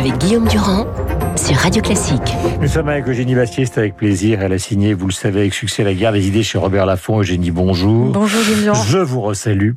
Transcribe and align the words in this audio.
avec 0.00 0.16
Guillaume 0.16 0.48
Durand 0.48 0.86
sur 1.36 1.54
Radio 1.56 1.82
Classique. 1.82 2.32
Nous 2.58 2.68
sommes 2.68 2.88
avec 2.88 3.06
Eugénie 3.06 3.34
Bastier, 3.34 3.66
c'est 3.66 3.76
avec 3.76 3.96
plaisir. 3.96 4.40
Elle 4.40 4.54
a 4.54 4.58
signé, 4.58 4.94
vous 4.94 5.06
le 5.06 5.12
savez, 5.12 5.40
avec 5.40 5.52
succès 5.52 5.84
La 5.84 5.92
guerre 5.92 6.14
des 6.14 6.26
idées 6.26 6.42
chez 6.42 6.56
Robert 6.56 6.86
Laffont. 6.86 7.20
Eugénie, 7.20 7.50
bonjour. 7.50 8.06
Bonjour 8.06 8.40
Guillaume 8.42 8.62
Durand. 8.62 8.82
Je 8.82 8.96
vous 8.96 9.20
resalue. 9.20 9.72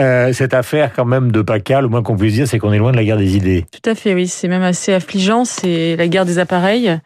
euh, 0.00 0.32
cette 0.32 0.54
affaire 0.54 0.90
quand 0.92 1.04
même 1.04 1.30
de 1.30 1.40
PACA, 1.40 1.82
le 1.82 1.86
moins 1.86 2.02
qu'on 2.02 2.16
puisse 2.16 2.34
dire, 2.34 2.48
c'est 2.48 2.58
qu'on 2.58 2.72
est 2.72 2.78
loin 2.78 2.90
de 2.90 2.96
la 2.96 3.04
guerre 3.04 3.16
des 3.16 3.36
idées. 3.36 3.64
Tout 3.70 3.88
à 3.88 3.94
fait, 3.94 4.12
oui. 4.12 4.26
C'est 4.26 4.48
même 4.48 4.64
assez 4.64 4.92
affligeant. 4.92 5.44
C'est 5.44 5.94
la 5.94 6.08
guerre 6.08 6.24
des 6.24 6.40
appareils. 6.40 6.98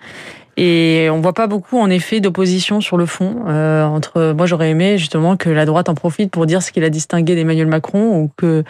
Et 0.57 1.09
on 1.11 1.21
voit 1.21 1.32
pas 1.32 1.46
beaucoup, 1.46 1.79
en 1.79 1.91
effet, 1.91 2.20
d'opposition 2.20 2.80
sur 2.80 2.96
le 2.96 3.07
fond. 3.07 3.45
Euh, 3.48 3.84
entre, 3.84 4.32
moi, 4.37 4.46
j'aurais 4.46 4.70
aimé 4.70 4.98
justement 4.98 5.37
que 5.37 5.50
la 5.50 5.66
droite 5.66 5.88
en 5.88 5.95
profite 5.95 6.30
pour 6.30 6.46
dire 6.46 6.62
ce 6.62 6.70
qu'il 6.70 6.84
a 6.84 6.91
distingué 6.91 7.34
d'Emmanuel 7.34 7.66
Macron, 7.66 8.19
ou 8.19 8.30
que 8.37 8.62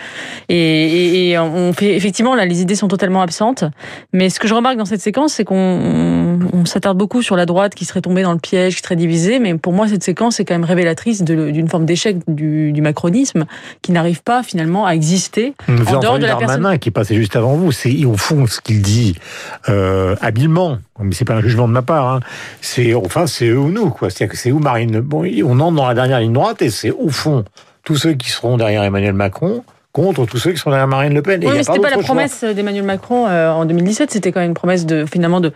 et, 0.49 0.57
et, 0.57 1.31
et, 1.31 1.39
on 1.39 1.73
fait 1.73 1.95
effectivement 1.95 2.35
là, 2.35 2.47
les 2.47 2.63
idées 2.63 2.75
sont 2.75 2.89
totalement 2.89 3.23
absentes. 3.23 3.65
Mais 4.13 4.31
ce 4.31 4.41
que 4.41 4.49
je 4.49 4.55
remarque 4.55 4.77
dans 4.77 4.85
cette 4.85 5.01
séquence, 5.01 5.35
c'est 5.35 5.45
qu'on 5.45 6.39
on, 6.53 6.65
s'attarde 6.65 6.97
beaucoup 6.97 7.23
sur 7.23 7.37
la 7.37 7.47
droite 7.47 7.75
qui 7.75 7.85
serait 7.85 8.01
tombée 8.01 8.23
dans 8.23 8.33
le 8.33 8.39
piège, 8.39 8.77
qui 8.77 8.83
serait 8.83 8.97
divisée. 8.97 9.39
Mais 9.39 9.55
pour 9.55 9.73
moi, 9.73 9.89
cette 9.89 10.03
séquence 10.03 10.41
est 10.41 10.45
quand 10.45 10.55
même 10.55 10.65
révélatrice 10.65 11.23
d'une 11.23 11.69
forme 11.69 11.85
d'échec 11.85 12.19
du, 12.29 12.73
du, 12.73 12.81
macronisme 12.81 13.45
qui 13.83 13.93
n'arrive 13.93 14.23
pas 14.23 14.43
finalement 14.43 14.87
à 14.87 14.95
exister 14.95 15.55
en 15.69 15.99
dehors 15.99 16.19
de 16.19 16.27
la 16.27 16.37
personne 16.37 16.79
qui 16.79 16.91
passait 16.91 17.17
juste 17.17 17.37
avant 17.37 17.55
vous. 17.55 17.73
C'est 17.73 18.05
au 18.05 18.17
fond 18.17 18.47
ce 18.47 18.61
qu'il 18.61 18.83
dit 18.83 19.17
euh, 19.69 20.17
habilement 20.21 20.79
mais 21.01 21.15
c'est 21.15 21.25
pas 21.25 21.35
un 21.35 21.41
jugement 21.41 21.67
de 21.69 21.73
ma 21.73 21.83
part. 21.83 22.09
Hein. 22.09 22.21
C'est 22.61 22.95
enfin 22.95 23.27
c'est 23.27 23.49
eux 23.49 23.59
ou 23.59 23.71
nous 23.71 23.91
quoi. 23.91 24.11
C'est-à-dire 24.11 24.33
que 24.33 24.39
c'est 24.39 24.53
où 24.53 24.59
Marine. 24.59 25.01
Bon, 25.01 25.25
on 25.45 25.61
entre 25.61 25.77
dans 25.77 25.89
la 25.89 25.95
dernière 25.95 26.21
ligne 26.21 26.33
droite 26.33 26.63
et 26.63 26.71
c'est 26.71 26.91
au 26.91 27.09
fond 27.09 27.45
tous 27.85 27.97
ceux 27.97 28.15
qui 28.15 28.31
seront 28.31 28.57
derrière 28.57 28.83
Emmanuel 28.83 29.13
Macron 29.13 29.65
contre 29.95 30.27
tous 30.27 30.39
ceux 30.39 30.51
qui 30.51 30.59
sont 30.59 30.71
derrière 30.71 30.89
Marine 30.89 31.15
Le 31.15 31.23
Pen. 31.23 31.41
oui, 31.41 31.53
mais 31.55 31.63
c'était 31.63 31.79
pas, 31.79 31.91
pas 31.91 31.97
la 31.97 32.03
promesse 32.03 32.43
d'Emmanuel 32.43 32.83
Macron 32.83 33.29
euh, 33.29 33.53
en 33.53 33.65
2017. 33.65 34.11
C'était 34.11 34.33
quand 34.33 34.41
même 34.41 34.49
une 34.49 34.55
promesse 34.55 34.87
de 34.87 35.07
finalement 35.07 35.41
de 35.41 35.53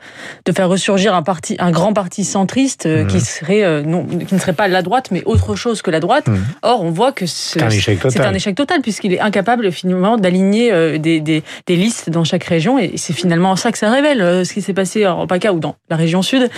de 0.47 0.53
faire 0.53 0.69
ressurgir 0.69 1.13
un 1.13 1.25
parti, 1.25 1.57
un 1.59 1.73
grand 1.73 1.93
parti 1.93 2.23
centriste 2.23 2.87
euh, 2.87 3.05
qui 3.05 3.21
serait 3.21 3.65
euh, 3.65 3.83
non, 3.83 4.05
qui 4.05 4.33
ne 4.33 4.39
serait 4.39 4.53
pas 4.53 4.69
la 4.69 4.83
droite, 4.83 5.09
mais 5.11 5.25
autre 5.25 5.57
chose 5.57 5.83
que 5.83 5.91
la 5.91 5.99
droite. 5.99 6.29
Mmh. 6.29 6.37
Or, 6.63 6.85
on 6.85 6.91
voit 6.91 7.11
que 7.11 7.27
c'est 7.27 7.61
un 7.61 7.69
échec 7.69 7.99
total. 7.99 8.13
C'est 8.13 8.29
un 8.29 8.35
échec 8.35 8.55
total 8.55 8.81
puisqu'il 8.81 9.13
est 9.13 9.21
incapable 9.21 9.73
finalement 9.73 10.17
d'aligner 10.17 10.99
des, 11.01 11.21
des, 11.21 11.43
des 11.67 11.77
listes 11.77 12.09
dans 12.09 12.23
chaque 12.23 12.45
région. 12.45 12.79
Et 12.79 12.93
c'est 12.97 13.15
finalement 13.15 13.57
ça 13.57 13.73
que 13.73 13.79
ça 13.79 13.91
révèle. 13.91 14.47
ce 14.47 14.53
qui 14.53 14.63
s'est 14.63 14.73
passé 14.73 15.05
en 15.05 15.27
PACA 15.27 15.53
ou 15.53 15.59
dans 15.59 15.75
la 15.91 15.97
région 15.97 16.23
sud, 16.23 16.49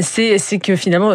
c'est 0.00 0.38
c'est 0.38 0.58
que 0.58 0.74
finalement 0.74 1.12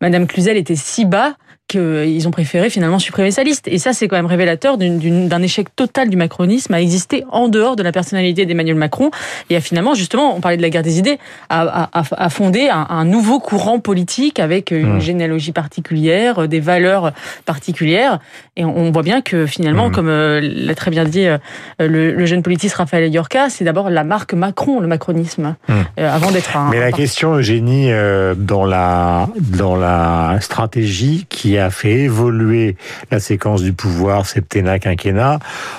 Madame 0.00 0.28
Cluzel 0.28 0.56
était 0.56 0.76
si 0.76 1.04
bas 1.06 1.34
qu'ils 1.68 2.28
ont 2.28 2.30
préféré 2.30 2.70
finalement 2.70 2.98
supprimer 2.98 3.30
sa 3.30 3.42
liste. 3.42 3.66
Et 3.66 3.78
ça, 3.78 3.92
c'est 3.92 4.06
quand 4.06 4.16
même 4.16 4.26
révélateur 4.26 4.78
d'un 4.78 5.42
échec 5.42 5.74
total 5.74 6.08
du 6.08 6.16
macronisme 6.16 6.72
à 6.74 6.80
exister 6.80 7.24
en 7.30 7.48
dehors 7.48 7.74
de 7.74 7.82
la 7.82 7.90
personnalité 7.90 8.46
d'Emmanuel 8.46 8.76
Macron 8.76 9.10
et 9.50 9.56
à 9.56 9.60
finalement, 9.60 9.94
justement, 9.94 10.36
on 10.36 10.40
parlait 10.40 10.56
de 10.56 10.62
la 10.62 10.70
guerre 10.70 10.84
des 10.84 10.98
idées, 10.98 11.18
à, 11.48 11.88
à, 11.92 12.02
à 12.16 12.30
fonder 12.30 12.68
un, 12.68 12.86
un, 12.88 13.04
nouveau 13.04 13.40
courant 13.40 13.80
politique 13.80 14.38
avec 14.38 14.70
une 14.70 14.96
mmh. 14.96 15.00
généalogie 15.00 15.52
particulière, 15.52 16.46
des 16.46 16.60
valeurs 16.60 17.12
particulières. 17.44 18.20
Et 18.56 18.64
on, 18.64 18.90
voit 18.90 19.02
bien 19.02 19.20
que 19.20 19.46
finalement, 19.46 19.88
mmh. 19.88 19.92
comme 19.92 20.08
euh, 20.08 20.40
l'a 20.40 20.74
très 20.74 20.90
bien 20.90 21.04
dit 21.04 21.26
euh, 21.26 21.38
le, 21.80 22.12
le, 22.12 22.26
jeune 22.26 22.42
politiste 22.42 22.76
Raphaël 22.76 23.12
Yorka, 23.12 23.50
c'est 23.50 23.64
d'abord 23.64 23.90
la 23.90 24.04
marque 24.04 24.34
Macron, 24.34 24.80
le 24.80 24.86
macronisme, 24.86 25.56
mmh. 25.68 25.72
euh, 25.98 26.14
avant 26.14 26.30
d'être 26.30 26.56
un... 26.56 26.70
Mais 26.70 26.80
la 26.80 26.92
question, 26.92 27.34
Eugénie, 27.34 27.90
dans 28.36 28.64
la, 28.64 29.28
dans 29.36 29.76
la 29.76 30.38
stratégie 30.40 31.26
qui 31.28 31.55
a 31.58 31.70
fait 31.70 31.92
évoluer 31.92 32.76
la 33.10 33.20
séquence 33.20 33.62
du 33.62 33.72
pouvoir 33.72 34.26
septennat 34.26 34.78
quinquennat, 34.78 35.38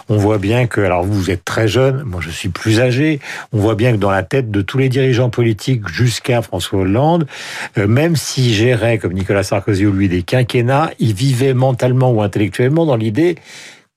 on 0.09 0.17
voit 0.17 0.37
bien 0.37 0.67
que, 0.67 0.81
alors 0.81 1.03
vous, 1.03 1.31
êtes 1.31 1.45
très 1.45 1.67
jeune, 1.67 2.03
moi 2.03 2.21
je 2.21 2.29
suis 2.29 2.49
plus 2.49 2.79
âgé, 2.79 3.19
on 3.53 3.59
voit 3.59 3.75
bien 3.75 3.91
que 3.91 3.97
dans 3.97 4.11
la 4.11 4.23
tête 4.23 4.51
de 4.51 4.61
tous 4.61 4.77
les 4.77 4.89
dirigeants 4.89 5.29
politiques 5.29 5.87
jusqu'à 5.87 6.41
François 6.41 6.79
Hollande, 6.79 7.27
euh, 7.77 7.87
même 7.87 8.15
s'ils 8.15 8.53
géraient 8.53 8.97
comme 8.97 9.13
Nicolas 9.13 9.43
Sarkozy 9.43 9.85
ou 9.85 9.91
lui 9.91 10.09
des 10.09 10.23
quinquennats, 10.23 10.91
ils 10.99 11.13
vivaient 11.13 11.53
mentalement 11.53 12.11
ou 12.11 12.21
intellectuellement 12.21 12.85
dans 12.85 12.95
l'idée 12.95 13.35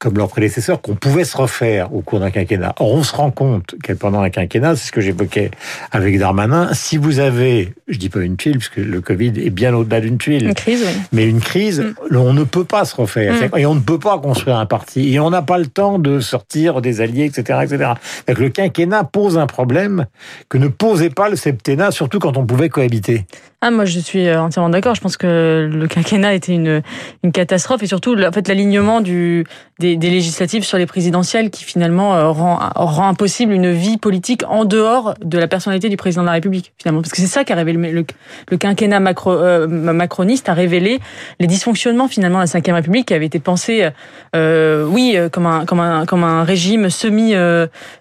comme 0.01 0.17
leurs 0.17 0.29
prédécesseurs, 0.29 0.81
qu'on 0.81 0.95
pouvait 0.95 1.25
se 1.25 1.37
refaire 1.37 1.95
au 1.95 2.01
cours 2.01 2.21
d'un 2.21 2.31
quinquennat. 2.31 2.75
Or, 2.79 2.95
on 2.95 3.03
se 3.03 3.15
rend 3.15 3.31
compte 3.31 3.75
que 3.85 3.93
pendant 3.93 4.23
un 4.23 4.31
quinquennat, 4.31 4.75
c'est 4.75 4.87
ce 4.87 4.93
que 4.93 5.03
j'évoquais 5.03 5.51
avec 5.93 6.19
Darmanin, 6.19 6.73
si 6.73 6.97
vous 6.97 7.19
avez, 7.19 7.75
je 7.91 7.99
dis 7.99 8.09
pas 8.09 8.21
une 8.21 8.37
tuile, 8.37 8.59
parce 8.59 8.69
que 8.69 8.81
le 8.81 9.01
Covid 9.01 9.33
est 9.37 9.51
bien 9.51 9.75
au-delà 9.75 10.01
d'une 10.01 10.19
tuile. 10.19 10.47
Une 10.47 10.55
crise, 10.55 10.83
oui. 10.87 10.93
Mais 11.13 11.25
une 11.25 11.41
crise, 11.41 11.81
mm. 11.81 12.17
on 12.17 12.33
ne 12.33 12.45
peut 12.45 12.65
pas 12.65 12.85
se 12.85 12.95
refaire. 12.95 13.35
Mm. 13.35 13.59
Et 13.59 13.67
on 13.67 13.75
ne 13.75 13.81
peut 13.81 13.99
pas 13.99 14.19
construire 14.19 14.57
un 14.57 14.67
parti. 14.67 15.13
Et 15.13 15.21
on 15.21 15.31
n'a 15.31 15.43
pas 15.43 15.59
le 15.59 15.67
temps 15.67 15.99
de 15.99 16.21
sortir 16.21 16.81
des 16.81 17.01
alliés, 17.01 17.25
etc., 17.25 17.61
etc. 17.63 17.93
Donc, 18.29 18.39
le 18.39 18.49
quinquennat 18.49 19.05
pose 19.05 19.39
un 19.39 19.47
problème 19.47 20.07
que 20.49 20.59
ne 20.59 20.69
posait 20.69 21.11
pas 21.11 21.29
le 21.29 21.37
septennat, 21.37 21.91
surtout 21.91 22.19
quand 22.19 22.37
on 22.37 22.47
pouvait 22.47 22.69
cohabiter. 22.69 23.27
Ah, 23.63 23.71
moi, 23.71 23.85
je 23.85 23.99
suis 23.99 24.27
euh, 24.27 24.41
entièrement 24.41 24.71
d'accord. 24.71 24.95
Je 24.95 25.03
pense 25.03 25.19
que 25.19 25.69
le 25.71 25.87
quinquennat 25.87 26.33
était 26.33 26.55
une, 26.55 26.83
une 27.23 27.31
catastrophe 27.31 27.83
et 27.83 27.87
surtout, 27.87 28.19
en 28.19 28.33
fait, 28.33 28.49
l'alignement 28.49 29.03
du, 29.03 29.45
des, 29.79 29.97
des, 29.97 30.09
législatives 30.09 30.65
sur 30.65 30.79
les 30.79 30.87
présidentielles 30.87 31.51
qui 31.51 31.65
finalement 31.65 32.15
euh, 32.15 32.31
rend, 32.31 32.59
rend 32.75 33.09
impossible 33.09 33.53
une 33.53 33.71
vie 33.71 33.99
politique 33.99 34.45
en 34.49 34.65
dehors 34.65 35.15
de 35.23 35.39
la 35.39 35.47
personnalité 35.47 35.91
du 35.91 35.99
président 35.99 36.23
de 36.23 36.29
la 36.29 36.33
République, 36.33 36.73
finalement. 36.79 37.03
Parce 37.03 37.13
que 37.13 37.19
c'est 37.19 37.27
ça 37.27 37.45
qui 37.45 37.53
a 37.53 37.57
révélé 37.57 37.77
le, 37.83 38.05
le 38.51 38.57
quinquennat 38.57 39.01
macro, 39.01 39.33
euh, 39.33 39.67
macroniste 39.67 40.49
a 40.49 40.55
révélé 40.55 41.01
les 41.39 41.47
dysfonctionnements 41.47 42.09
finalement 42.09 42.43
de 42.43 42.51
la 42.53 42.61
Ve 42.61 42.75
République 42.75 43.07
qui 43.07 43.15
avait 43.15 43.27
été 43.27 43.39
pensé, 43.39 43.89
euh, 44.37 44.87
oui, 44.87 45.17
comme 45.33 45.47
un, 45.47 45.65
comme 45.65 45.81
un, 45.81 46.07
comme 46.07 46.25
un 46.25 46.45
régime 46.45 46.91
semi, 46.91 47.35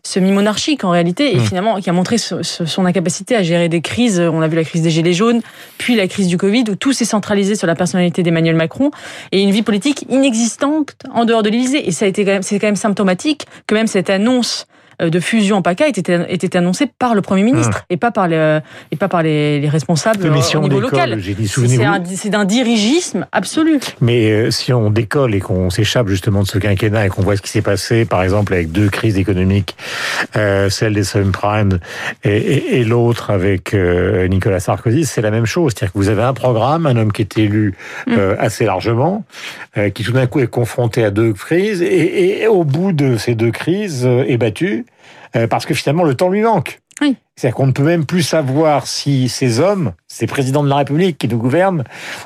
semi 0.03 0.31
monarchique 0.31 0.83
en 0.83 0.89
réalité, 0.89 1.33
et 1.33 1.37
mmh. 1.37 1.41
finalement 1.41 1.79
qui 1.79 1.89
a 1.89 1.93
montré 1.93 2.17
son 2.17 2.85
incapacité 2.85 3.35
à 3.35 3.43
gérer 3.43 3.69
des 3.69 3.81
crises. 3.81 4.19
On 4.19 4.41
a 4.41 4.47
vu 4.47 4.55
la 4.55 4.63
crise 4.63 4.81
des 4.81 4.89
gilets 4.89 5.13
jaunes 5.13 5.41
puis 5.77 5.95
la 5.95 6.07
crise 6.07 6.27
du 6.27 6.37
Covid, 6.37 6.65
où 6.69 6.75
tout 6.75 6.93
s'est 6.93 7.05
centralisé 7.05 7.55
sur 7.55 7.67
la 7.67 7.75
personnalité 7.75 8.23
d'Emmanuel 8.23 8.55
Macron 8.55 8.91
et 9.31 9.41
une 9.41 9.51
vie 9.51 9.61
politique 9.61 10.05
inexistante 10.09 10.95
en 11.13 11.25
dehors 11.25 11.43
de 11.43 11.49
l'Élysée. 11.49 11.87
Et 11.87 11.91
ça 11.91 12.05
a 12.05 12.07
été 12.07 12.25
quand 12.25 12.31
même, 12.31 12.43
c'est 12.43 12.59
quand 12.59 12.67
même 12.67 12.75
symptomatique 12.75 13.45
que 13.67 13.75
même 13.75 13.87
cette 13.87 14.09
annonce 14.09 14.67
euh, 14.67 14.78
de 14.99 15.19
fusion 15.19 15.57
en 15.57 15.61
PACA 15.61 15.87
était, 15.87 16.25
était 16.29 16.57
annoncée 16.57 16.89
par 16.99 17.15
le 17.15 17.21
Premier 17.21 17.43
ministre 17.43 17.79
ah. 17.81 17.85
et 17.89 17.97
pas 17.97 18.11
par, 18.11 18.27
les, 18.27 18.59
et 18.91 18.95
pas 18.95 19.07
par 19.07 19.23
les, 19.23 19.59
les 19.59 19.69
responsables 19.69 20.25
au 20.25 20.59
niveau 20.67 20.79
local. 20.79 21.21
C'est 22.15 22.29
d'un 22.29 22.45
dirigisme 22.45 23.27
absolu. 23.31 23.79
Mais 24.01 24.31
euh, 24.31 24.51
si 24.51 24.73
on 24.73 24.89
décolle 24.89 25.35
et 25.35 25.39
qu'on 25.39 25.69
s'échappe 25.69 26.07
justement 26.07 26.43
de 26.43 26.47
ce 26.47 26.57
quinquennat 26.57 27.05
et 27.05 27.09
qu'on 27.09 27.21
voit 27.21 27.35
ce 27.35 27.41
qui 27.41 27.49
s'est 27.49 27.61
passé, 27.61 28.05
par 28.05 28.23
exemple, 28.23 28.53
avec 28.53 28.71
deux 28.71 28.89
crises 28.89 29.17
économiques, 29.17 29.75
euh, 30.35 30.69
celle 30.69 30.93
des 30.93 31.03
subprimes 31.03 31.79
et, 32.23 32.37
et, 32.37 32.79
et 32.79 32.83
l'autre 32.83 33.31
avec 33.31 33.73
euh, 33.73 34.27
Nicolas 34.27 34.59
Sarkozy, 34.59 35.05
c'est 35.05 35.21
la 35.21 35.31
même 35.31 35.45
chose. 35.45 35.73
C'est-à-dire 35.73 35.93
que 35.93 35.97
vous 35.97 36.09
avez 36.09 36.23
un 36.23 36.33
programme, 36.33 36.85
un 36.85 36.95
homme 36.97 37.11
qui 37.11 37.21
est 37.21 37.37
élu 37.37 37.75
mm. 38.07 38.13
assez 38.37 38.65
largement, 38.65 39.23
qui 39.93 40.03
tout 40.03 40.11
d'un 40.11 40.27
coup 40.27 40.39
est 40.39 40.47
confronté 40.47 41.03
à 41.03 41.11
deux 41.11 41.33
crises 41.33 41.81
et, 41.81 42.41
et 42.41 42.47
au 42.47 42.63
bout 42.63 42.91
de 42.91 43.17
ces 43.17 43.35
deux 43.35 43.51
crises 43.51 44.05
est 44.05 44.37
battu 44.37 44.85
euh, 45.35 45.47
parce 45.47 45.65
que 45.65 45.73
finalement 45.73 46.03
le 46.03 46.15
temps 46.15 46.29
lui 46.29 46.41
manque. 46.41 46.79
Oui. 47.01 47.15
C'est-à-dire 47.39 47.55
qu'on 47.55 47.67
ne 47.67 47.71
peut 47.71 47.83
même 47.83 48.05
plus 48.05 48.21
savoir 48.21 48.85
si 48.85 49.29
ces 49.29 49.61
hommes, 49.61 49.93
ces 50.07 50.27
présidents 50.27 50.61
de 50.61 50.67
la 50.67 50.75
République 50.75 51.17
qui 51.17 51.29
nous 51.29 51.37
gouvernent, 51.37 51.85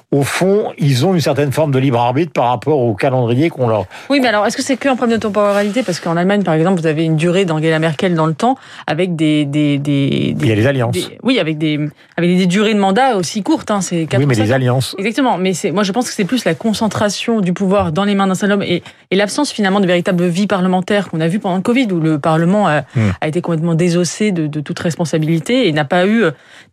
au 0.10 0.24
fond, 0.24 0.74
ils 0.80 1.06
ont 1.06 1.14
une 1.14 1.22
certaine 1.22 1.52
forme 1.52 1.72
de 1.72 1.78
libre 1.78 2.00
arbitre 2.00 2.34
par 2.34 2.50
rapport 2.50 2.80
au 2.80 2.96
calendrier 2.96 3.52
qu'on 3.52 3.68
leur... 3.68 3.86
Oui, 4.10 4.20
mais 4.20 4.30
alors, 4.30 4.48
est-ce 4.48 4.58
que 4.58 4.64
c'est 4.64 4.76
qu'un 4.76 4.96
problème 4.96 5.20
de 5.20 5.22
temporalité? 5.22 5.84
Parce 5.84 6.00
qu'en 6.00 6.18
Allemagne, 6.18 6.42
par 6.42 6.56
exemple, 6.56 6.82
vous 6.82 6.88
avez 6.88 7.04
une 7.04 7.16
durée 7.16 7.46
d'Angela 7.46 7.78
Merkel 7.78 8.16
dans 8.16 8.26
le 8.26 8.34
temps 8.34 8.58
avec 8.88 9.16
des... 9.16 9.46
des, 9.46 9.78
des, 9.78 10.36
Il 10.42 10.48
y 10.48 10.52
a 10.52 10.56
les 10.56 10.66
alliances. 10.66 10.98
oui, 11.22 11.38
avec 11.38 11.60
des, 11.60 11.80
avec 12.18 12.36
des 12.36 12.48
durées 12.48 12.74
de 12.74 12.80
mandat 12.80 13.16
aussi 13.16 13.44
courtes. 13.44 13.70
Hein, 13.70 13.82
c'est 13.82 14.08
oui, 14.18 14.26
mais 14.26 14.34
les 14.34 14.52
alliances. 14.52 14.96
Exactement. 14.98 15.38
Mais 15.38 15.54
moi, 15.74 15.84
je 15.84 15.92
pense 15.92 16.08
que 16.08 16.16
c'est 16.16 16.26
plus 16.26 16.44
la 16.44 16.56
concentration 16.56 17.40
du 17.40 17.54
pouvoir 17.54 17.92
dans 17.92 18.04
les 18.04 18.16
mains 18.16 18.26
d'un 18.26 18.34
seul 18.34 18.52
homme 18.52 18.64
et, 18.64 18.82
et 19.12 19.16
l'absence 19.16 19.52
finalement 19.52 19.80
de 19.80 19.86
véritable 19.86 20.26
vie 20.26 20.48
parlementaire 20.48 21.12
qu'on 21.12 21.22
a 21.22 21.28
vu 21.28 21.38
pendant 21.38 21.58
le 21.58 21.62
Covid, 21.62 21.86
où 21.92 22.00
le 22.00 22.18
Parlement 22.18 22.68
a, 22.68 22.82
hmm. 22.96 23.12
a 23.22 23.28
été 23.28 23.42
complètement 23.42 23.76
désossé 23.76 24.32
de, 24.32 24.48
de 24.48 24.60
toute 24.60 24.80
responsabilité 24.80 25.03
responsabilité 25.04 25.68
et 25.68 25.72
n'a 25.72 25.86
pas 25.86 26.08
eu 26.08 26.24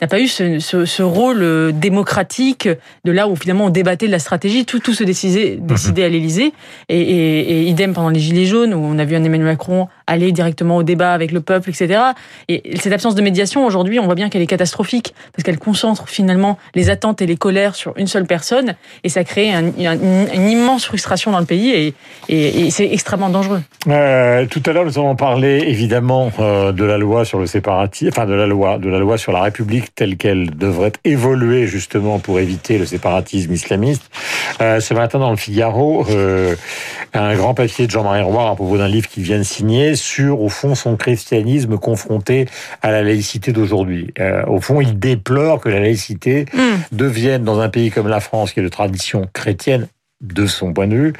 n'a 0.00 0.06
pas 0.06 0.20
eu 0.20 0.28
ce, 0.28 0.58
ce, 0.60 0.84
ce, 0.86 1.02
rôle 1.02 1.42
euh, 1.42 1.72
démocratique 1.72 2.68
de 3.04 3.12
là 3.12 3.28
où 3.28 3.36
finalement 3.36 3.66
on 3.66 3.70
débattait 3.70 4.06
de 4.06 4.12
la 4.12 4.18
stratégie, 4.18 4.64
tout 4.64 4.78
tout 4.78 4.94
se 4.94 5.04
décidait, 5.04 5.58
décidait 5.60 6.04
à 6.04 6.08
l'Élysée. 6.08 6.52
Et, 6.88 7.00
et, 7.00 7.40
et, 7.40 7.62
idem 7.64 7.92
pendant 7.92 8.08
les 8.08 8.20
gilets 8.20 8.46
jaunes 8.46 8.72
où 8.72 8.78
on 8.78 8.98
a 8.98 9.04
vu 9.04 9.14
un 9.16 9.24
Emmanuel 9.24 9.48
Macron 9.48 9.88
aller 10.10 10.32
directement 10.32 10.76
au 10.76 10.82
débat 10.82 11.14
avec 11.14 11.30
le 11.30 11.40
peuple, 11.40 11.70
etc. 11.70 12.00
Et 12.48 12.76
cette 12.76 12.92
absence 12.92 13.14
de 13.14 13.22
médiation 13.22 13.64
aujourd'hui, 13.64 14.00
on 14.00 14.06
voit 14.06 14.16
bien 14.16 14.28
qu'elle 14.28 14.42
est 14.42 14.46
catastrophique 14.46 15.14
parce 15.32 15.44
qu'elle 15.44 15.58
concentre 15.58 16.08
finalement 16.08 16.58
les 16.74 16.90
attentes 16.90 17.22
et 17.22 17.26
les 17.26 17.36
colères 17.36 17.76
sur 17.76 17.94
une 17.96 18.08
seule 18.08 18.26
personne 18.26 18.74
et 19.04 19.08
ça 19.08 19.22
crée 19.22 19.52
un, 19.52 19.66
une, 19.78 20.50
immense 20.50 20.84
frustration 20.84 21.30
dans 21.30 21.38
le 21.38 21.46
pays 21.46 21.94
et, 22.28 22.70
c'est 22.70 22.90
extrêmement 22.92 23.28
dangereux. 23.28 23.62
Euh, 23.88 24.46
tout 24.46 24.62
à 24.66 24.72
l'heure, 24.72 24.84
nous 24.84 24.98
avons 24.98 25.16
parlé 25.16 25.64
évidemment 25.66 26.30
euh, 26.38 26.72
de 26.72 26.84
la 26.84 26.98
loi 26.98 27.24
sur 27.24 27.38
le 27.38 27.46
séparatisme, 27.46 28.10
enfin 28.12 28.26
de 28.26 28.34
la 28.34 28.46
loi, 28.46 28.78
de 28.78 28.88
la 28.88 28.98
loi 28.98 29.18
sur 29.18 29.32
la 29.32 29.42
République 29.42 29.94
telle 29.94 30.16
qu'elle 30.16 30.56
devrait 30.56 30.92
évoluer 31.04 31.66
justement 31.66 32.18
pour 32.18 32.40
éviter 32.40 32.78
le 32.78 32.86
séparatisme 32.86 33.52
islamiste. 33.52 34.10
Euh, 34.60 34.80
ce 34.80 34.94
matin 34.94 35.18
dans 35.18 35.30
le 35.30 35.36
Figaro, 35.36 36.06
un 37.14 37.34
grand 37.34 37.54
papier 37.54 37.86
de 37.86 37.90
Jean-Marie 37.90 38.22
Roy 38.22 38.50
à 38.50 38.54
propos 38.54 38.78
d'un 38.78 38.88
livre 38.88 39.08
qu'il 39.08 39.22
vient 39.22 39.38
de 39.38 39.44
signer 39.44 39.96
sur, 40.00 40.40
au 40.40 40.48
fond, 40.48 40.74
son 40.74 40.96
christianisme 40.96 41.78
confronté 41.78 42.46
à 42.82 42.90
la 42.90 43.02
laïcité 43.02 43.52
d'aujourd'hui. 43.52 44.12
Euh, 44.18 44.44
au 44.46 44.60
fond, 44.60 44.80
il 44.80 44.98
déplore 44.98 45.60
que 45.60 45.68
la 45.68 45.80
laïcité 45.80 46.46
mm. 46.52 46.96
devienne, 46.96 47.44
dans 47.44 47.60
un 47.60 47.68
pays 47.68 47.90
comme 47.90 48.08
la 48.08 48.20
France, 48.20 48.52
qui 48.52 48.60
est 48.60 48.62
de 48.62 48.68
tradition 48.68 49.28
chrétienne, 49.32 49.86
de 50.20 50.46
son 50.46 50.74
point 50.74 50.86
de 50.86 50.96
vue, 50.96 51.12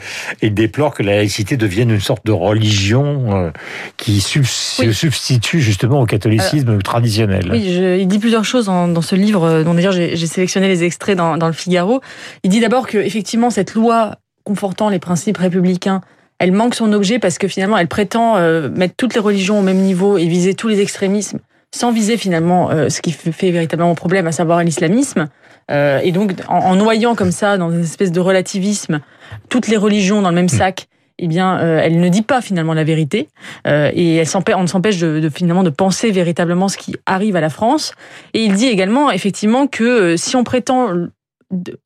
et 0.43 0.51
déplore 0.51 0.95
que 0.95 1.03
la 1.03 1.17
laïcité 1.17 1.57
devienne 1.57 1.91
une 1.91 2.01
sorte 2.01 2.27
de 2.27 2.33
religion 2.33 3.35
euh, 3.35 3.51
qui 3.97 4.21
se 4.21 4.93
substitue 4.93 5.61
justement 5.61 6.01
au 6.01 6.07
catholicisme 6.07 6.83
traditionnel. 6.83 7.49
Oui, 7.51 7.63
il 7.63 8.07
dit 8.07 8.19
plusieurs 8.19 8.45
choses 8.45 8.67
dans, 8.67 9.01
ce 9.01 9.15
livre, 9.15 9.45
euh, 9.45 9.65
dont 9.65 9.73
d'ailleurs 9.73 9.93
j'ai 9.93 10.17
sélectionné 10.27 10.69
les 10.69 10.85
extraits 10.85 11.17
dans, 11.17 11.39
dans 11.39 11.47
le 11.47 11.55
Figaro. 11.55 12.03
Il 12.43 12.51
dit 12.51 12.61
d'abord 12.61 12.87
que 12.87 12.99
effectivement 12.99 13.49
cette 13.49 13.75
loi 13.75 14.17
confortant 14.45 14.91
les 14.91 14.99
principes 14.99 15.39
républicains 15.39 16.03
elle 16.41 16.51
manque 16.51 16.75
son 16.75 16.93
objet 16.93 17.21
parce 17.21 17.39
que 17.39 17.47
finalement 17.47 17.79
elle 17.79 17.87
prétend 17.87 18.37
euh, 18.37 18.69
mettre 18.69 18.95
toutes 18.97 19.15
les 19.15 19.21
religions 19.21 19.61
au 19.61 19.63
même 19.63 19.79
niveau 19.79 20.19
et 20.19 20.27
viser 20.27 20.55
tous 20.55 20.67
les 20.67 20.81
extrémismes 20.81 21.39
sans 21.73 21.93
viser 21.93 22.17
finalement 22.17 22.69
ce 22.89 23.01
qui 23.01 23.13
fait 23.13 23.53
véritablement 23.53 23.95
problème, 23.95 24.27
à 24.27 24.33
savoir 24.33 24.65
l'islamisme. 24.65 25.29
Euh, 25.71 26.01
et 26.03 26.13
donc, 26.13 26.33
en, 26.49 26.75
noyant 26.77 27.15
comme 27.15 27.33
ça, 27.33 27.59
dans 27.59 27.71
une 27.71 27.83
espèce 27.83 28.13
de 28.13 28.21
relativisme, 28.21 29.01
toutes 29.49 29.69
les 29.69 29.77
religions 29.77 30.23
dans 30.23 30.31
le 30.31 30.35
même 30.35 30.49
sac, 30.49 30.89
eh 31.19 31.29
bien, 31.29 31.59
euh, 31.61 31.81
elle 31.83 32.01
ne 32.01 32.09
dit 32.09 32.23
pas 32.23 32.41
finalement 32.41 32.75
la 32.75 32.85
vérité, 32.85 33.29
euh, 33.67 33.91
et 33.95 34.17
elle 34.17 34.29
on 34.57 34.67
s'empêche 34.67 34.99
de, 34.99 35.21
de, 35.21 35.29
finalement 35.29 35.63
de 35.63 35.71
penser 35.71 36.11
véritablement 36.11 36.69
ce 36.69 36.79
qui 36.79 36.97
arrive 37.07 37.37
à 37.37 37.41
la 37.41 37.51
France. 37.51 37.93
Et 38.35 38.43
il 38.43 38.55
dit 38.55 38.67
également 38.67 39.11
effectivement 39.11 39.67
que 39.67 40.17
si 40.17 40.35
on 40.37 40.45
prétend 40.45 40.89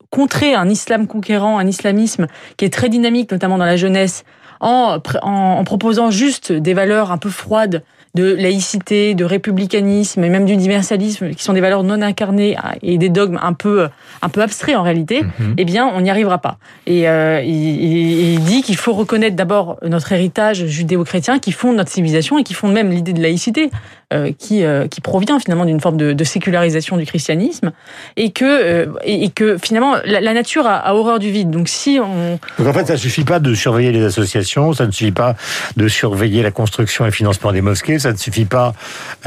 contrer 0.09 0.53
un 0.53 0.69
islam 0.69 1.07
conquérant, 1.07 1.57
un 1.57 1.67
islamisme 1.67 2.27
qui 2.55 2.65
est 2.65 2.73
très 2.73 2.87
dynamique, 2.87 3.31
notamment 3.31 3.57
dans 3.57 3.65
la 3.65 3.75
jeunesse, 3.75 4.23
en, 4.59 4.99
en 5.21 5.63
proposant 5.63 6.11
juste 6.11 6.51
des 6.51 6.73
valeurs 6.73 7.11
un 7.11 7.17
peu 7.17 7.29
froides 7.29 7.83
de 8.15 8.33
laïcité, 8.33 9.13
de 9.13 9.25
républicanisme 9.25 10.23
et 10.23 10.29
même 10.29 10.45
d'universalisme, 10.45 11.31
qui 11.31 11.43
sont 11.43 11.53
des 11.53 11.61
valeurs 11.61 11.83
non 11.83 12.01
incarnées 12.01 12.57
et 12.81 12.97
des 12.97 13.09
dogmes 13.09 13.39
un 13.41 13.53
peu 13.53 13.87
un 14.21 14.29
peu 14.29 14.41
abstraits 14.41 14.75
en 14.75 14.83
réalité, 14.83 15.23
mhm. 15.23 15.55
eh 15.57 15.65
bien, 15.65 15.85
on 15.87 16.01
n'y 16.01 16.09
arrivera 16.09 16.39
pas. 16.39 16.57
Et 16.87 17.07
euh, 17.07 17.41
il, 17.43 18.39
dit 18.43 18.61
qu'il 18.63 18.77
faut 18.77 18.93
reconnaître 18.93 19.35
d'abord 19.35 19.77
notre 19.83 20.11
héritage 20.11 20.65
judéo-chrétien 20.65 21.39
qui 21.39 21.51
fonde 21.51 21.75
notre 21.75 21.91
civilisation 21.91 22.37
et 22.37 22.43
qui 22.43 22.53
fonde 22.53 22.73
même 22.73 22.91
l'idée 22.91 23.13
de 23.13 23.21
laïcité. 23.21 23.69
Euh, 24.13 24.31
qui, 24.37 24.63
euh, 24.63 24.87
qui 24.87 25.01
provient 25.01 25.39
finalement 25.39 25.65
d'une 25.65 25.81
forme 25.81 25.97
de, 25.97 26.13
de, 26.13 26.23
sécularisation 26.23 26.95
du 26.95 27.07
christianisme 27.07 27.71
et 28.17 28.29
que, 28.29 28.87
et, 29.03 29.29
que 29.29 29.57
finalement 29.57 29.95
la, 30.05 30.21
nature 30.31 30.67
a, 30.67 30.75
a, 30.75 30.93
horreur 30.93 31.17
du 31.17 31.31
vide. 31.31 31.49
Donc 31.49 31.67
si 31.67 31.99
on... 31.99 32.37
Donc 32.59 32.67
en 32.67 32.73
fait 32.73 32.85
ça 32.85 32.97
suffit 32.97 33.23
pas 33.23 33.39
de 33.39 33.55
surveiller 33.55 33.91
les 33.91 34.03
associations, 34.03 34.73
ça 34.73 34.85
ne 34.85 34.91
suffit 34.91 35.11
pas 35.11 35.35
de 35.75 35.87
surveiller 35.87 36.43
la 36.43 36.51
construction 36.51 37.03
et 37.05 37.07
le 37.07 37.13
financement 37.13 37.51
des 37.51 37.61
mosquées, 37.61 37.97
ça 38.05 38.11
ne 38.11 38.17
suffit 38.17 38.45
pas 38.45 38.73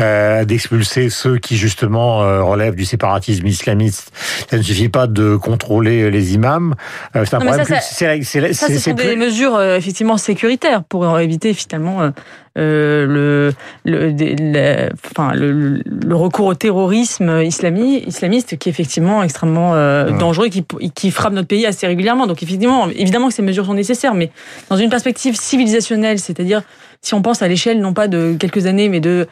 euh, 0.00 0.44
d'expulser 0.44 1.10
ceux 1.10 1.38
qui 1.38 1.56
justement 1.56 2.18
relèvent 2.44 2.74
du 2.74 2.84
séparatisme 2.84 3.46
islamiste, 3.46 4.12
ça 4.50 4.56
ne 4.56 4.62
suffit 4.62 4.88
pas 4.88 5.06
de 5.06 5.36
contrôler 5.36 6.10
les 6.10 6.34
imams. 6.34 6.74
c'est 7.14 7.34
un 7.34 7.40
problème 7.40 7.64
ça, 7.64 7.80
c'est, 7.80 8.52
ça, 8.52 8.68
ce 8.68 8.78
sont 8.78 8.92
des 8.94 9.16
mesures 9.16 9.60
effectivement 9.60 10.16
sécuritaires 10.16 10.82
pour 10.84 11.18
éviter 11.18 11.54
finalement 11.54 12.12
euh, 12.58 13.06
le, 13.06 14.10
le, 14.10 14.88
enfin, 15.10 15.32
le, 15.34 15.80
le, 15.84 16.16
recours 16.16 16.46
au 16.46 16.54
terrorisme 16.54 17.42
islamiste 17.42 18.58
qui 18.58 18.68
est 18.68 18.72
effectivement 18.72 19.22
extrêmement 19.22 19.74
euh, 19.74 20.10
dangereux 20.18 20.46
et 20.46 20.50
qui, 20.50 20.64
qui 20.94 21.10
frappe 21.10 21.32
notre 21.32 21.48
pays 21.48 21.66
assez 21.66 21.86
régulièrement. 21.86 22.26
Donc 22.26 22.42
effectivement, 22.42 22.88
évidemment 22.88 23.28
que 23.28 23.34
ces 23.34 23.42
mesures 23.42 23.66
sont 23.66 23.74
nécessaires, 23.74 24.14
mais 24.14 24.30
dans 24.68 24.76
une 24.76 24.90
perspective 24.90 25.36
civilisationnelle, 25.36 26.18
c'est-à-dire 26.18 26.62
si 27.00 27.14
on 27.14 27.22
pense 27.22 27.42
à 27.42 27.48
l'échelle 27.48 27.80
non 27.80 27.92
pas 27.92 28.08
de 28.08 28.36
quelques 28.38 28.66
années, 28.66 28.88
mais 28.88 28.98
de 28.98 29.28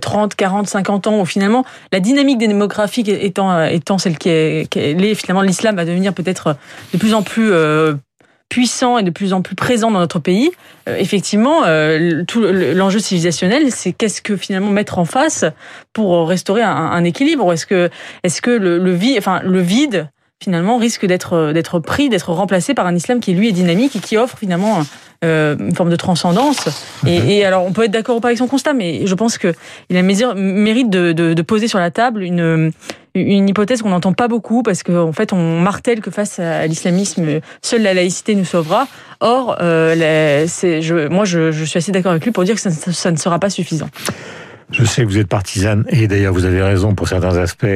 30, 0.00 0.34
40, 0.34 0.66
50 0.66 1.06
ans, 1.06 1.20
où 1.20 1.26
finalement 1.26 1.66
la 1.92 2.00
dynamique 2.00 2.38
des 2.38 2.48
démographiques 2.48 3.08
étant, 3.08 3.62
étant 3.66 3.98
celle 3.98 4.16
qui 4.16 4.30
est, 4.30 4.68
qui 4.70 4.78
est 4.78 5.14
finalement 5.14 5.42
l'islam 5.42 5.76
va 5.76 5.84
devenir 5.84 6.14
peut-être 6.14 6.56
de 6.92 6.98
plus 6.98 7.12
en 7.12 7.22
plus 7.22 7.50
euh, 7.52 7.94
puissant 8.50 8.98
et 8.98 9.02
de 9.02 9.10
plus 9.10 9.32
en 9.32 9.40
plus 9.40 9.54
présent 9.54 9.90
dans 9.90 10.00
notre 10.00 10.18
pays, 10.18 10.50
euh, 10.88 10.96
effectivement, 10.98 11.62
euh, 11.64 12.24
tout 12.24 12.42
l'enjeu 12.42 12.98
civilisationnel, 12.98 13.70
c'est 13.70 13.92
qu'est-ce 13.92 14.20
que 14.20 14.36
finalement 14.36 14.70
mettre 14.70 14.98
en 14.98 15.06
face 15.06 15.46
pour 15.94 16.28
restaurer 16.28 16.62
un, 16.62 16.68
un 16.68 17.04
équilibre. 17.04 17.50
Est-ce 17.54 17.64
que, 17.64 17.88
est-ce 18.24 18.42
que 18.42 18.50
le, 18.50 18.78
le 18.78 18.92
vide, 18.92 19.16
enfin 19.18 19.40
le 19.42 19.60
vide, 19.60 20.10
finalement, 20.42 20.78
risque 20.78 21.06
d'être 21.06 21.52
d'être 21.52 21.78
pris, 21.78 22.08
d'être 22.08 22.32
remplacé 22.32 22.74
par 22.74 22.86
un 22.86 22.94
islam 22.94 23.20
qui 23.20 23.32
lui 23.32 23.48
est 23.48 23.52
dynamique 23.52 23.94
et 23.96 24.00
qui 24.00 24.16
offre 24.16 24.36
finalement 24.38 24.82
euh, 25.22 25.54
une 25.58 25.74
forme 25.74 25.90
de 25.90 25.96
transcendance. 25.96 26.68
Et, 27.06 27.20
mhm. 27.20 27.28
et, 27.28 27.44
alors, 27.44 27.64
on 27.64 27.72
peut 27.72 27.84
être 27.84 27.90
d'accord 27.90 28.16
ou 28.16 28.20
pas 28.20 28.28
avec 28.28 28.38
son 28.38 28.48
constat, 28.48 28.72
mais 28.72 29.06
je 29.06 29.14
pense 29.14 29.38
que 29.38 29.54
il 29.90 29.96
a 29.96 30.02
mérite 30.02 30.90
de, 30.90 31.12
de, 31.12 31.34
de 31.34 31.42
poser 31.42 31.68
sur 31.68 31.78
la 31.78 31.90
table 31.90 32.22
une 32.22 32.72
une 33.14 33.48
hypothèse 33.48 33.82
qu'on 33.82 33.90
n'entend 33.90 34.12
pas 34.12 34.28
beaucoup 34.28 34.62
parce 34.62 34.82
qu'en 34.82 35.08
en 35.08 35.12
fait 35.12 35.32
on 35.32 35.60
martèle 35.60 36.00
que 36.00 36.10
face 36.10 36.38
à 36.38 36.66
l'islamisme 36.66 37.40
seule 37.62 37.82
la 37.82 37.94
laïcité 37.94 38.34
nous 38.34 38.44
sauvera. 38.44 38.86
Or, 39.20 39.56
euh, 39.60 40.46
moi 41.10 41.24
je, 41.24 41.64
suis 41.64 41.78
assez 41.78 41.92
d'accord 41.92 42.12
avec 42.12 42.24
lui 42.24 42.30
pour 42.30 42.44
dire 42.44 42.54
que 42.54 42.60
ça 42.60 43.10
ne 43.10 43.16
sera 43.16 43.38
pas 43.38 43.50
suffisant. 43.50 43.88
Je 44.72 44.84
sais 44.84 45.02
que 45.02 45.08
vous 45.08 45.18
êtes 45.18 45.28
partisane, 45.28 45.84
et 45.88 46.06
d'ailleurs 46.06 46.32
vous 46.32 46.44
avez 46.44 46.62
raison 46.62 46.94
pour 46.94 47.08
certains 47.08 47.36
aspects, 47.36 47.66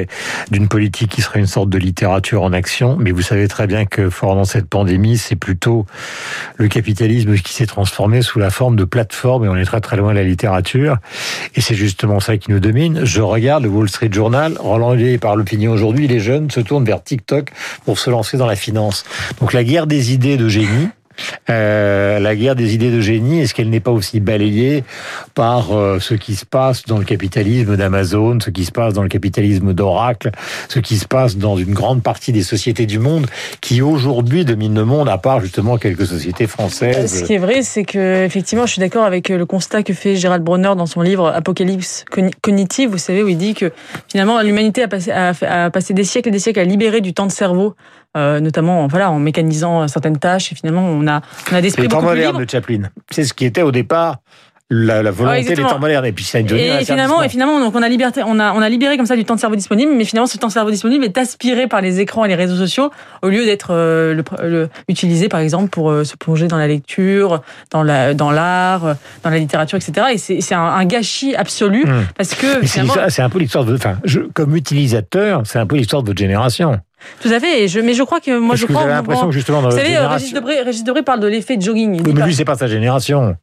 d'une 0.51 0.67
politique 0.67 1.11
qui 1.11 1.21
serait 1.21 1.39
une 1.39 1.47
sorte 1.47 1.69
de 1.69 1.77
littérature 1.77 2.43
en 2.43 2.53
action, 2.53 2.97
mais 2.99 3.11
vous 3.11 3.21
savez 3.21 3.47
très 3.47 3.67
bien 3.67 3.85
que 3.85 4.09
dans 4.21 4.45
cette 4.45 4.67
pandémie, 4.67 5.17
c'est 5.17 5.35
plutôt 5.35 5.85
le 6.55 6.67
capitalisme 6.67 7.35
qui 7.35 7.53
s'est 7.53 7.65
transformé 7.65 8.21
sous 8.21 8.39
la 8.39 8.49
forme 8.49 8.75
de 8.75 8.85
plateforme, 8.85 9.45
et 9.45 9.49
on 9.49 9.55
est 9.55 9.65
très 9.65 9.81
très 9.81 9.97
loin 9.97 10.11
de 10.11 10.17
la 10.17 10.23
littérature, 10.23 10.97
et 11.53 11.61
c'est 11.61 11.75
justement 11.75 12.19
ça 12.19 12.37
qui 12.37 12.51
nous 12.51 12.59
domine. 12.59 13.05
Je 13.05 13.21
regarde 13.21 13.63
le 13.63 13.69
Wall 13.69 13.89
Street 13.89 14.09
Journal, 14.11 14.55
relayé 14.59 15.17
par 15.17 15.35
l'opinion 15.35 15.73
aujourd'hui, 15.73 16.07
les 16.07 16.19
jeunes 16.19 16.49
se 16.49 16.59
tournent 16.61 16.85
vers 16.85 17.03
TikTok 17.03 17.51
pour 17.83 17.99
se 17.99 18.09
lancer 18.09 18.37
dans 18.37 18.47
la 18.47 18.55
finance. 18.55 19.03
Donc 19.39 19.53
la 19.53 19.63
guerre 19.63 19.87
des 19.87 20.13
idées 20.13 20.37
de 20.37 20.47
génie, 20.47 20.89
euh, 21.49 22.19
la 22.19 22.35
guerre 22.35 22.55
des 22.55 22.73
idées 22.73 22.91
de 22.91 23.01
génie, 23.01 23.41
est-ce 23.41 23.53
qu'elle 23.53 23.69
n'est 23.69 23.79
pas 23.79 23.91
aussi 23.91 24.19
balayée 24.19 24.83
par 25.33 25.71
euh, 25.71 25.99
ce 25.99 26.13
qui 26.13 26.35
se 26.35 26.45
passe 26.45 26.85
dans 26.85 26.97
le 26.97 27.05
capitalisme 27.05 27.77
d'Amazon, 27.77 28.39
ce 28.39 28.49
qui 28.49 28.65
se 28.65 28.71
passe 28.71 28.93
dans 28.93 29.03
le 29.03 29.09
capitalisme 29.09 29.73
d'Oracle, 29.73 30.31
ce 30.69 30.79
qui 30.79 30.97
se 30.97 31.05
passe 31.05 31.37
dans 31.37 31.57
une 31.57 31.73
grande 31.73 32.03
partie 32.03 32.31
des 32.31 32.43
sociétés 32.43 32.85
du 32.85 32.99
monde 32.99 33.27
qui 33.61 33.81
aujourd'hui 33.81 34.45
dominent 34.45 34.75
le 34.75 34.85
monde, 34.85 35.09
à 35.09 35.17
part 35.17 35.41
justement 35.41 35.77
quelques 35.77 36.05
sociétés 36.05 36.47
françaises? 36.47 37.19
Ce 37.19 37.23
qui 37.23 37.33
est 37.33 37.39
vrai, 37.39 37.61
c'est 37.61 37.85
que 37.85 38.23
effectivement, 38.25 38.65
je 38.65 38.73
suis 38.73 38.79
d'accord 38.81 39.05
avec 39.05 39.29
le 39.29 39.45
constat 39.45 39.83
que 39.83 39.93
fait 39.93 40.15
Gérald 40.15 40.43
Bronner 40.43 40.73
dans 40.75 40.85
son 40.85 41.01
livre 41.01 41.27
Apocalypse 41.27 42.05
cognitive, 42.41 42.89
vous 42.89 42.97
savez, 42.97 43.23
où 43.23 43.27
il 43.27 43.37
dit 43.37 43.53
que 43.53 43.71
finalement 44.09 44.41
l'humanité 44.41 44.83
a 44.83 45.69
passé 45.69 45.93
des 45.93 46.03
siècles 46.03 46.29
et 46.29 46.31
des 46.31 46.39
siècles 46.39 46.59
à 46.59 46.63
libérer 46.63 47.01
du 47.01 47.13
temps 47.13 47.27
de 47.27 47.31
cerveau 47.31 47.75
euh, 48.15 48.39
notamment 48.39 48.87
voilà, 48.87 49.11
en 49.11 49.19
mécanisant 49.19 49.87
certaines 49.87 50.17
tâches. 50.17 50.51
Et 50.51 50.55
finalement, 50.55 50.85
on 50.85 51.07
a, 51.07 51.21
on 51.51 51.55
a 51.55 51.61
des 51.61 51.67
esprits 51.67 51.87
beaucoup 51.87 52.07
plus 52.07 52.19
libres. 52.19 52.39
de 52.39 52.49
Chaplin. 52.49 52.83
C'est 53.11 53.23
ce 53.23 53.33
qui 53.33 53.45
était 53.45 53.61
au 53.61 53.71
départ 53.71 54.17
la, 54.71 55.03
la 55.03 55.11
volonté 55.11 55.53
des 55.53 55.61
temps 55.61 55.77
modernes 55.77 56.05
et 56.05 56.11
puis 56.11 56.23
ça 56.23 56.39
et 56.39 56.85
finalement 56.85 57.21
et 57.21 57.29
finalement 57.29 57.59
donc 57.59 57.75
on 57.75 57.83
a 57.83 57.89
liberté 57.89 58.21
on 58.25 58.39
a 58.39 58.51
on 58.53 58.61
a 58.61 58.69
libéré 58.69 58.97
comme 58.97 59.05
ça 59.05 59.15
du 59.15 59.23
temps 59.23 59.35
de 59.35 59.39
cerveau 59.39 59.55
disponible 59.55 59.91
mais 59.95 60.05
finalement 60.05 60.25
ce 60.25 60.37
temps 60.37 60.47
de 60.47 60.51
cerveau 60.51 60.71
disponible 60.71 61.05
est 61.05 61.17
aspiré 61.19 61.67
par 61.67 61.81
les 61.81 61.99
écrans 61.99 62.25
et 62.25 62.27
les 62.27 62.35
réseaux 62.35 62.55
sociaux 62.55 62.89
au 63.21 63.29
lieu 63.29 63.45
d'être 63.45 63.67
euh, 63.71 64.23
le, 64.41 64.69
utilisé 64.87 65.29
par 65.29 65.39
exemple 65.39 65.69
pour 65.69 65.91
euh, 65.91 66.03
se 66.03 66.15
plonger 66.15 66.47
dans 66.47 66.57
la 66.57 66.65
lecture 66.65 67.43
dans 67.69 67.83
la 67.83 68.15
dans 68.15 68.31
l'art 68.31 68.95
dans 69.23 69.29
la 69.29 69.37
littérature 69.37 69.77
etc 69.77 70.07
et 70.13 70.17
c'est 70.17 70.41
c'est 70.41 70.55
un, 70.55 70.85
gâchis 70.85 71.35
absolu 71.35 71.85
hmm. 71.85 72.07
parce 72.17 72.33
que 72.33 72.65
c'est 72.65 73.21
un 73.21 73.29
peu 73.29 73.37
l'histoire 73.37 73.65
de 73.65 73.75
enfin 73.75 73.99
je, 74.03 74.21
comme 74.33 74.55
utilisateur 74.55 75.43
c'est 75.45 75.59
un 75.59 75.67
peu 75.67 75.75
l'histoire 75.75 76.01
de 76.01 76.07
votre 76.07 76.19
génération 76.19 76.79
tout 77.21 77.29
à 77.29 77.39
fait. 77.39 77.67
je, 77.67 77.79
mais 77.79 77.93
je 77.93 78.03
crois 78.03 78.19
que 78.19 78.37
moi, 78.37 78.55
je 78.55 78.65
crois. 78.65 78.81
Vous 78.81 78.85
avez 78.85 78.93
l'impression 78.93 79.27
que 79.27 79.33
justement 79.33 79.61
dans 79.61 79.69
vous 79.69 79.75
savez, 79.75 79.89
génération... 79.89 80.13
Régis 80.13 80.33
Debré, 80.33 80.61
Régis 80.61 80.83
Debré 80.83 81.03
parle 81.03 81.19
de 81.19 81.27
l'effet 81.27 81.57
de 81.57 81.61
jogging. 81.61 81.95
Il 81.95 82.13
mais 82.13 82.21
lui, 82.23 82.35
c'est 82.35 82.45
pas 82.45 82.55
sa 82.55 82.67
génération. 82.67 83.35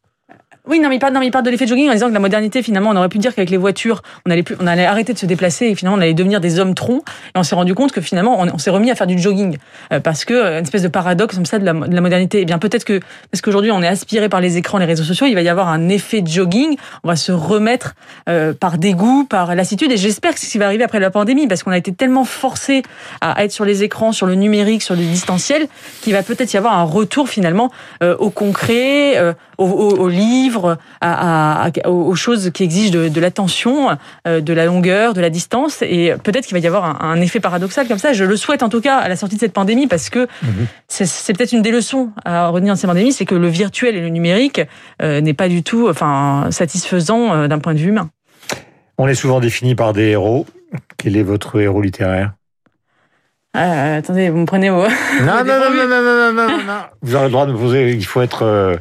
Oui, 0.65 0.79
non, 0.79 0.87
mais 0.87 0.95
il 0.95 0.99
parle, 0.99 1.11
non, 1.11 1.19
mais 1.19 1.27
il 1.27 1.31
parle 1.31 1.43
de 1.43 1.49
l'effet 1.49 1.67
jogging 1.67 1.89
en 1.89 1.91
disant 1.91 2.07
que 2.07 2.13
la 2.13 2.21
modernité, 2.21 2.63
finalement, 2.63 2.91
on 2.91 2.95
aurait 2.95 3.09
pu 3.09 3.17
dire 3.17 3.35
qu'avec 3.35 3.49
les 3.49 3.57
voitures, 3.57 4.01
on 4.25 4.31
allait 4.31 4.43
plus, 4.43 4.55
on 4.61 4.67
allait 4.67 4.85
arrêter 4.85 5.11
de 5.11 5.17
se 5.17 5.25
déplacer 5.25 5.65
et 5.65 5.75
finalement, 5.75 5.97
on 5.97 6.01
allait 6.01 6.13
devenir 6.13 6.39
des 6.39 6.57
hommes 6.57 6.73
troncs. 6.73 7.03
Et 7.35 7.37
on 7.37 7.43
s'est 7.43 7.55
rendu 7.55 7.75
compte 7.75 7.91
que 7.91 7.99
finalement, 7.99 8.39
on, 8.39 8.57
s'est 8.57 8.69
remis 8.69 8.89
à 8.89 8.95
faire 8.95 9.05
du 9.05 9.19
jogging 9.19 9.57
euh, 9.91 9.99
parce 9.99 10.23
que 10.23 10.33
euh, 10.33 10.59
une 10.59 10.63
espèce 10.63 10.81
de 10.81 10.87
paradoxe 10.87 11.35
comme 11.35 11.45
ça 11.45 11.59
de 11.59 11.65
la, 11.65 11.73
de 11.73 11.93
la 11.93 11.99
modernité. 11.99 12.39
Eh 12.39 12.45
bien, 12.45 12.59
peut-être 12.59 12.85
que 12.85 13.01
parce 13.29 13.41
qu'aujourd'hui, 13.41 13.71
on 13.71 13.83
est 13.83 13.87
aspiré 13.87 14.29
par 14.29 14.39
les 14.39 14.55
écrans, 14.55 14.77
les 14.77 14.85
réseaux 14.85 15.03
sociaux, 15.03 15.27
il 15.27 15.35
va 15.35 15.41
y 15.41 15.49
avoir 15.49 15.67
un 15.67 15.89
effet 15.89 16.23
jogging. 16.25 16.77
On 17.03 17.09
va 17.09 17.17
se 17.17 17.33
remettre 17.33 17.95
euh, 18.29 18.53
par 18.53 18.77
dégoût, 18.77 19.25
par 19.29 19.55
lassitude. 19.55 19.91
Et 19.91 19.97
j'espère 19.97 20.33
que 20.33 20.39
c'est 20.39 20.45
ce 20.45 20.51
qui 20.53 20.59
va 20.59 20.67
arriver 20.67 20.85
après 20.85 21.01
la 21.01 21.11
pandémie 21.11 21.45
parce 21.47 21.63
qu'on 21.63 21.71
a 21.71 21.77
été 21.77 21.91
tellement 21.91 22.23
forcé 22.23 22.83
à 23.19 23.43
être 23.43 23.51
sur 23.51 23.65
les 23.65 23.83
écrans, 23.83 24.13
sur 24.13 24.27
le 24.27 24.35
numérique, 24.35 24.81
sur 24.81 24.95
le 24.95 25.01
distanciel, 25.01 25.67
qu'il 26.03 26.13
va 26.13 26.23
peut-être 26.23 26.53
y 26.53 26.57
avoir 26.57 26.79
un 26.79 26.83
retour 26.83 27.27
finalement 27.27 27.69
au 28.01 28.29
concret, 28.29 29.19
au, 29.57 29.65
au 29.65 30.07
livre 30.07 30.52
à, 31.01 31.69
aux 31.85 32.15
choses 32.15 32.51
qui 32.51 32.63
exigent 32.63 32.91
de, 32.91 33.19
l'attention, 33.19 33.97
de 34.25 34.53
la 34.53 34.65
longueur, 34.65 35.13
de 35.13 35.21
la 35.21 35.29
distance. 35.29 35.81
Et 35.81 36.13
peut-être 36.23 36.45
qu'il 36.45 36.55
va 36.55 36.59
y 36.59 36.67
avoir 36.67 37.03
un, 37.03 37.21
effet 37.21 37.39
paradoxal 37.39 37.87
comme 37.87 37.97
ça. 37.97 38.13
Je 38.13 38.23
le 38.23 38.35
souhaite 38.35 38.63
en 38.63 38.69
tout 38.69 38.81
cas 38.81 38.97
à 38.97 39.07
la 39.07 39.15
sortie 39.15 39.35
de 39.35 39.39
cette 39.39 39.53
pandémie 39.53 39.87
parce 39.87 40.09
que 40.09 40.27
mhm. 40.41 40.67
c'est 40.87 41.35
peut-être 41.35 41.53
une 41.53 41.61
des 41.61 41.71
leçons 41.71 42.09
à 42.25 42.47
retenir 42.49 42.73
de 42.73 42.79
cette 42.79 42.89
pandémie, 42.89 43.13
c'est 43.13 43.25
que 43.25 43.35
le 43.35 43.47
virtuel 43.47 43.95
et 43.95 44.01
le 44.01 44.09
numérique 44.09 44.61
n'est 45.01 45.33
pas 45.33 45.47
du 45.47 45.63
tout 45.63 45.87
enfin, 45.89 46.47
satisfaisant 46.51 47.47
d'un 47.47 47.59
point 47.59 47.73
de 47.73 47.79
vue 47.79 47.89
humain. 47.89 48.09
On 48.97 49.07
est 49.07 49.15
souvent 49.15 49.39
défini 49.39 49.75
par 49.75 49.93
des 49.93 50.09
héros. 50.09 50.45
Quel 50.97 51.17
est 51.17 51.23
votre 51.23 51.59
héros 51.59 51.81
littéraire? 51.81 52.33
Euh, 53.55 53.99
attendez, 53.99 54.29
vous 54.29 54.37
me 54.37 54.45
prenez 54.45 54.69
au. 54.69 54.81
Non, 54.81 54.87
non, 55.21 55.43
non, 55.43 55.69
non, 55.71 55.87
non, 55.87 56.33
non, 56.33 56.33
non, 56.33 56.57
non, 56.65 56.81
Vous 57.01 57.15
aurez 57.15 57.25
le 57.25 57.31
droit 57.31 57.45
de 57.45 57.53
me 57.53 57.57
poser. 57.57 57.91
Il 57.91 58.05
faut 58.05 58.21
être 58.21 58.43
euh, 58.43 58.75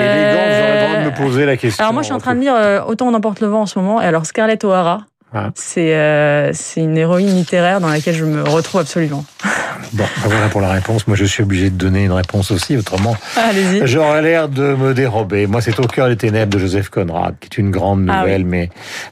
élégant. 0.00 0.42
Vous 0.46 0.62
aurez 0.62 0.72
le 0.72 0.86
droit 0.86 1.00
de 1.00 1.04
me 1.04 1.16
poser 1.16 1.46
la 1.46 1.56
question. 1.56 1.82
Alors 1.82 1.92
moi, 1.92 2.02
je 2.02 2.06
suis 2.06 2.14
en 2.14 2.18
train 2.18 2.34
de 2.34 2.40
lire 2.40 2.54
euh, 2.54 2.82
Autant 2.82 3.08
on 3.08 3.14
emporte 3.14 3.40
le 3.40 3.48
vent 3.48 3.62
en 3.62 3.66
ce 3.66 3.78
moment. 3.78 4.00
Et 4.00 4.06
alors 4.06 4.26
Scarlett 4.26 4.62
O'Hara, 4.64 5.02
ah. 5.36 5.50
c'est 5.54 6.50
c'est 6.52 6.80
une 6.80 6.96
héroïne 6.96 7.34
littéraire 7.34 7.80
dans 7.80 7.88
laquelle 7.88 8.14
je 8.14 8.24
me 8.24 8.42
retrouve 8.42 8.80
absolument. 8.80 9.24
Bon, 9.92 10.04
ben 10.22 10.28
voilà 10.28 10.48
pour 10.48 10.60
la 10.60 10.70
réponse. 10.70 11.06
Moi, 11.06 11.16
je 11.16 11.24
suis 11.24 11.42
obligé 11.42 11.70
de 11.70 11.76
donner 11.76 12.04
une 12.04 12.12
réponse 12.12 12.50
aussi, 12.50 12.76
autrement. 12.76 13.16
J'aurais 13.82 14.22
l'air 14.22 14.48
de 14.48 14.74
me 14.74 14.94
dérober. 14.94 15.46
Moi, 15.46 15.60
c'est 15.60 15.78
Au 15.78 15.86
cœur 15.86 16.08
des 16.08 16.16
ténèbres 16.16 16.52
de 16.52 16.58
Joseph 16.58 16.88
Conrad, 16.88 17.34
qui 17.38 17.46
est 17.46 17.58
une 17.58 17.70
grande 17.70 18.08
ah 18.10 18.20
nouvelle, 18.20 18.44
mais 18.44 18.70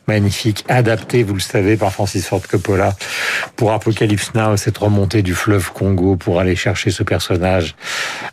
magnifique, 0.09 0.65
adaptée, 0.69 1.23
vous 1.23 1.35
le 1.35 1.41
savez, 1.41 1.77
par 1.77 1.93
Francis 1.93 2.27
Ford 2.27 2.41
Coppola 2.49 2.95
pour 3.57 3.73
Apocalypse 3.73 4.33
Now, 4.35 4.57
cette 4.57 4.79
remontée 4.79 5.23
du 5.23 5.35
fleuve 5.35 5.73
Congo 5.73 6.17
pour 6.17 6.41
aller 6.41 6.57
chercher 6.57 6.91
ce 6.91 7.03
personnage 7.03 7.77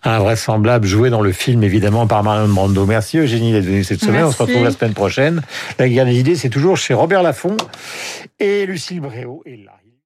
invraisemblable, 0.04 0.88
joué 0.88 1.10
dans 1.10 1.22
le 1.22 1.32
film, 1.32 1.64
évidemment, 1.64 2.08
par 2.08 2.24
Marion 2.24 2.48
Brando. 2.48 2.86
Merci 2.86 3.18
Eugénie 3.18 3.52
d'être 3.52 3.66
venue 3.66 3.84
cette 3.84 4.02
semaine. 4.02 4.24
On 4.24 4.32
se 4.32 4.42
retrouve 4.42 4.64
la 4.64 4.72
semaine 4.72 4.94
prochaine. 4.94 5.42
La 5.78 5.90
guerre 5.90 6.06
des 6.06 6.18
idées, 6.20 6.36
c'est 6.36 6.50
toujours 6.50 6.78
chez 6.78 6.94
Robert 6.94 7.22
Laffont 7.22 7.58
et 8.40 8.66
Lucille 8.66 9.02
Bréau 9.02 9.44
est 9.46 9.58
là. 9.58 9.81